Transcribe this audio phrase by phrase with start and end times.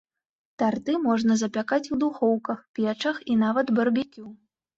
[0.61, 4.27] Тарты можна запякаць у духоўках, печах і нават барбекю.